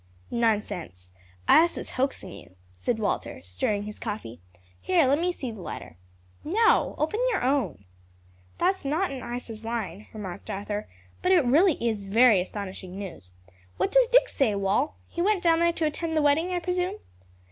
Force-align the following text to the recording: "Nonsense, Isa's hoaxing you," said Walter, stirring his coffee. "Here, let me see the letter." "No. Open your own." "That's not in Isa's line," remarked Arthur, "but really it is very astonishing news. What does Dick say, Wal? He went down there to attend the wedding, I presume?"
"Nonsense, 0.31 1.13
Isa's 1.47 1.91
hoaxing 1.91 2.31
you," 2.33 2.55
said 2.73 2.97
Walter, 2.97 3.43
stirring 3.43 3.83
his 3.83 3.99
coffee. 3.99 4.39
"Here, 4.81 5.05
let 5.05 5.19
me 5.19 5.31
see 5.31 5.51
the 5.51 5.61
letter." 5.61 5.95
"No. 6.43 6.95
Open 6.97 7.19
your 7.29 7.43
own." 7.43 7.85
"That's 8.57 8.83
not 8.83 9.11
in 9.11 9.21
Isa's 9.23 9.63
line," 9.63 10.07
remarked 10.11 10.49
Arthur, 10.49 10.87
"but 11.21 11.29
really 11.45 11.73
it 11.73 11.87
is 11.87 12.05
very 12.05 12.41
astonishing 12.41 12.97
news. 12.97 13.31
What 13.77 13.91
does 13.91 14.07
Dick 14.07 14.27
say, 14.27 14.55
Wal? 14.55 14.95
He 15.07 15.21
went 15.21 15.43
down 15.43 15.59
there 15.59 15.73
to 15.73 15.85
attend 15.85 16.17
the 16.17 16.21
wedding, 16.23 16.49
I 16.49 16.57
presume?" 16.57 16.95